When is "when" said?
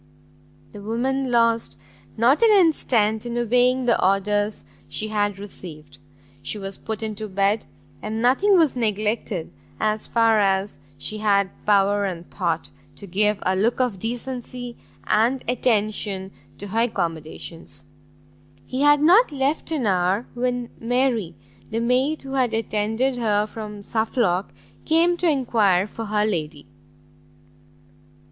20.33-20.71